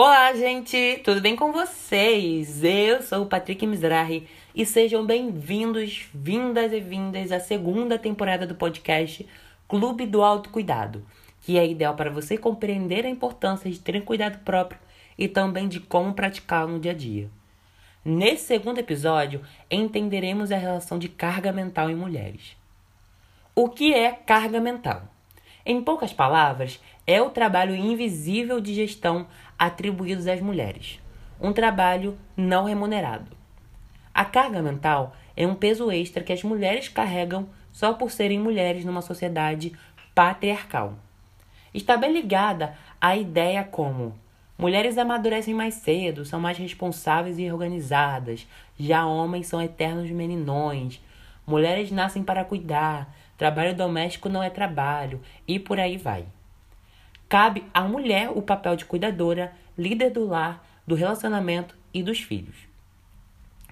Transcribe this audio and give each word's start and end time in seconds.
Olá, 0.00 0.32
gente! 0.32 1.00
Tudo 1.02 1.20
bem 1.20 1.34
com 1.34 1.50
vocês? 1.50 2.62
Eu 2.62 3.02
sou 3.02 3.24
o 3.24 3.26
Patrick 3.26 3.66
Mizrahi 3.66 4.28
e 4.54 4.64
sejam 4.64 5.04
bem-vindos, 5.04 6.06
vindas 6.14 6.72
e 6.72 6.78
vindas 6.78 7.32
à 7.32 7.40
segunda 7.40 7.98
temporada 7.98 8.46
do 8.46 8.54
podcast 8.54 9.28
Clube 9.66 10.06
do 10.06 10.22
Autocuidado, 10.22 11.04
que 11.40 11.58
é 11.58 11.66
ideal 11.66 11.96
para 11.96 12.12
você 12.12 12.38
compreender 12.38 13.04
a 13.04 13.08
importância 13.08 13.68
de 13.68 13.80
ter 13.80 14.00
cuidado 14.04 14.38
próprio 14.44 14.78
e 15.18 15.26
também 15.26 15.66
de 15.66 15.80
como 15.80 16.14
praticá-lo 16.14 16.74
no 16.74 16.78
dia 16.78 16.92
a 16.92 16.94
dia. 16.94 17.28
Nesse 18.04 18.44
segundo 18.44 18.78
episódio, 18.78 19.42
entenderemos 19.68 20.52
a 20.52 20.56
relação 20.56 20.96
de 20.96 21.08
carga 21.08 21.50
mental 21.50 21.90
em 21.90 21.96
mulheres. 21.96 22.56
O 23.52 23.68
que 23.68 23.92
é 23.92 24.12
carga 24.12 24.60
mental? 24.60 25.17
Em 25.70 25.82
poucas 25.82 26.14
palavras, 26.14 26.80
é 27.06 27.20
o 27.20 27.28
trabalho 27.28 27.76
invisível 27.76 28.58
de 28.58 28.72
gestão 28.72 29.26
atribuídos 29.58 30.26
às 30.26 30.40
mulheres, 30.40 30.98
um 31.38 31.52
trabalho 31.52 32.16
não 32.34 32.64
remunerado. 32.64 33.36
A 34.14 34.24
carga 34.24 34.62
mental 34.62 35.14
é 35.36 35.46
um 35.46 35.54
peso 35.54 35.92
extra 35.92 36.24
que 36.24 36.32
as 36.32 36.42
mulheres 36.42 36.88
carregam 36.88 37.50
só 37.70 37.92
por 37.92 38.10
serem 38.10 38.38
mulheres 38.38 38.82
numa 38.82 39.02
sociedade 39.02 39.74
patriarcal. 40.14 40.94
Está 41.74 41.98
bem 41.98 42.14
ligada 42.14 42.74
à 42.98 43.14
ideia 43.14 43.62
como 43.62 44.18
mulheres 44.56 44.96
amadurecem 44.96 45.52
mais 45.52 45.74
cedo, 45.74 46.24
são 46.24 46.40
mais 46.40 46.56
responsáveis 46.56 47.38
e 47.38 47.52
organizadas, 47.52 48.46
já 48.80 49.04
homens 49.04 49.48
são 49.48 49.60
eternos 49.60 50.10
meninões, 50.10 50.98
mulheres 51.48 51.90
nascem 51.90 52.22
para 52.22 52.44
cuidar, 52.44 53.14
trabalho 53.36 53.74
doméstico 53.74 54.28
não 54.28 54.42
é 54.42 54.50
trabalho 54.50 55.20
e 55.46 55.58
por 55.58 55.80
aí 55.80 55.96
vai. 55.96 56.26
Cabe 57.28 57.64
à 57.74 57.82
mulher 57.82 58.30
o 58.30 58.42
papel 58.42 58.76
de 58.76 58.84
cuidadora, 58.84 59.52
líder 59.76 60.10
do 60.10 60.26
lar, 60.26 60.64
do 60.86 60.94
relacionamento 60.94 61.76
e 61.92 62.02
dos 62.02 62.20
filhos. 62.20 62.56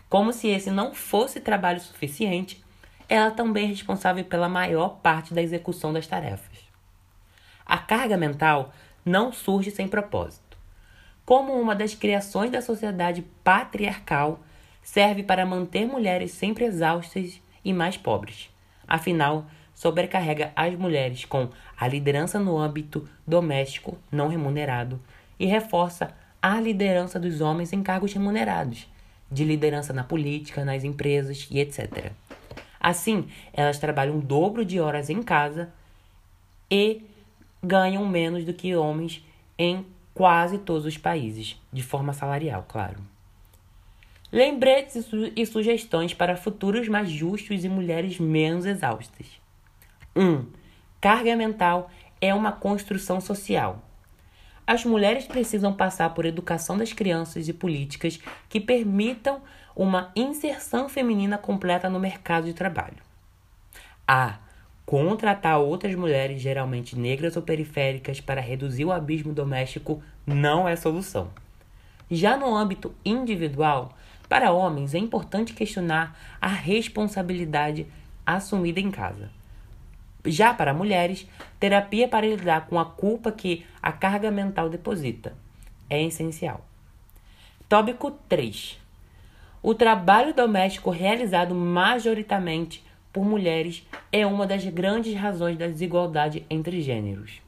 Como 0.09 0.33
se 0.33 0.49
esse 0.49 0.71
não 0.71 0.95
fosse 0.95 1.41
trabalho 1.41 1.81
suficiente, 1.81 2.65
ela 3.09 3.31
também 3.31 3.65
é 3.65 3.69
responsável 3.69 4.25
pela 4.25 4.49
maior 4.49 5.01
parte 5.01 5.33
da 5.33 5.43
execução 5.43 5.93
das 5.93 6.07
tarefas. 6.07 6.59
A 7.65 7.79
carga 7.79 8.17
mental 8.17 8.73
não 9.05 9.33
surge 9.33 9.71
sem 9.71 9.89
propósito. 9.89 10.57
Como 11.25 11.53
uma 11.53 11.75
das 11.75 11.95
criações 11.95 12.51
da 12.51 12.63
sociedade 12.63 13.23
patriarcal, 13.43 14.41
serve 14.83 15.23
para 15.23 15.45
manter 15.45 15.85
mulheres 15.85 16.31
sempre 16.33 16.65
exaustas 16.65 17.41
e 17.67 17.73
mais 17.73 17.97
pobres. 17.97 18.49
Afinal, 18.87 19.47
sobrecarrega 19.75 20.53
as 20.55 20.73
mulheres 20.77 21.25
com 21.25 21.51
a 21.77 21.89
liderança 21.89 22.39
no 22.39 22.57
âmbito 22.57 23.09
doméstico 23.27 23.99
não 24.11 24.29
remunerado 24.29 25.01
e 25.39 25.47
reforça 25.47 26.15
a 26.41 26.61
liderança 26.61 27.19
dos 27.19 27.41
homens 27.41 27.73
em 27.73 27.83
cargos 27.83 28.13
remunerados, 28.13 28.87
de 29.31 29.45
liderança 29.45 29.93
na 29.93 30.05
política, 30.05 30.65
nas 30.65 30.85
empresas 30.85 31.49
e 31.51 31.59
etc. 31.59 32.13
Assim, 32.81 33.29
elas 33.53 33.81
trabalham 33.81 34.19
o 34.19 34.23
dobro 34.23 34.65
de 34.65 34.79
horas 34.79 35.11
em 35.11 35.21
casa 35.21 35.73
e 36.71 37.03
ganham 37.61 38.07
menos 38.07 38.45
do 38.45 38.55
que 38.55 38.77
homens 38.77 39.27
em 39.59 39.85
quase 40.15 40.59
todos 40.59 40.87
os 40.87 40.97
países, 40.97 41.61
de 41.73 41.83
forma 41.83 42.13
salarial, 42.13 42.65
claro. 42.69 43.01
Lembretes 44.37 45.09
e 45.35 45.47
sugestões 45.47 46.13
para 46.13 46.37
futuros 46.37 46.89
mais 46.89 47.09
justos 47.09 47.65
e 47.65 47.71
mulheres 47.71 48.19
menos 48.21 48.67
exaustas. 48.67 49.41
1. 50.15 50.23
Um, 50.23 50.47
carga 51.01 51.35
mental 51.35 51.91
é 52.21 52.35
uma 52.35 52.53
construção 52.53 53.19
social. 53.19 53.83
As 54.67 54.85
mulheres 54.85 55.25
precisam 55.25 55.73
passar 55.73 56.11
por 56.11 56.27
educação 56.27 56.77
das 56.77 56.93
crianças 56.93 57.49
e 57.49 57.53
políticas 57.55 58.21
que 58.47 58.61
permitam 58.61 59.41
uma 59.75 60.13
inserção 60.15 60.87
feminina 60.87 61.39
completa 61.39 61.89
no 61.89 61.99
mercado 61.99 62.45
de 62.45 62.53
trabalho. 62.53 62.99
A. 64.07 64.39
Contratar 64.85 65.59
outras 65.61 65.95
mulheres, 65.95 66.43
geralmente 66.43 66.95
negras 66.95 67.37
ou 67.37 67.43
periféricas, 67.43 68.21
para 68.21 68.43
reduzir 68.43 68.85
o 68.85 68.93
abismo 68.93 69.33
doméstico 69.33 70.03
não 70.27 70.69
é 70.69 70.77
solução. 70.77 71.31
Já 72.11 72.37
no 72.37 72.55
âmbito 72.55 72.95
individual, 73.03 73.97
para 74.29 74.53
homens 74.53 74.95
é 74.95 74.99
importante 74.99 75.53
questionar 75.53 76.19
a 76.41 76.49
responsabilidade 76.49 77.87
assumida 78.25 78.81
em 78.81 78.91
casa. 78.91 79.31
Já 80.25 80.53
para 80.53 80.75
mulheres, 80.75 81.27
terapia 81.61 82.09
para 82.09 82.27
lidar 82.27 82.67
com 82.67 82.79
a 82.79 82.85
culpa 82.85 83.31
que 83.31 83.65
a 83.81 83.93
carga 83.93 84.31
mental 84.31 84.69
deposita 84.69 85.35
é 85.89 86.03
essencial. 86.03 86.67
Tópico 87.69 88.11
3. 88.29 88.79
O 89.63 89.75
trabalho 89.75 90.35
doméstico 90.35 90.91
realizado 90.91 91.55
majoritariamente 91.55 92.85
por 93.13 93.25
mulheres 93.25 93.87
é 94.13 94.27
uma 94.27 94.47
das 94.47 94.65
grandes 94.65 95.15
razões 95.15 95.57
da 95.57 95.67
desigualdade 95.67 96.45
entre 96.51 96.81
gêneros. 96.83 97.41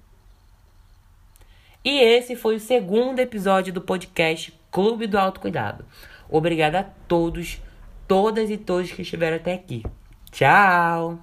E 1.85 2.01
esse 2.01 2.35
foi 2.35 2.57
o 2.57 2.61
segundo 2.61 3.21
episódio 3.21 3.73
do 3.73 3.81
podcast 3.81 4.58
Clube 4.71 5.07
do 5.07 5.19
Autocuidado. 5.19 5.85
Obrigada 6.29 6.81
a 6.81 6.85
todos, 6.85 7.61
todas 8.07 8.51
e 8.51 8.57
todos 8.57 8.93
que 8.93 9.03
estiveram 9.03 9.37
até 9.37 9.55
aqui. 9.55 9.83
Tchau! 10.31 11.19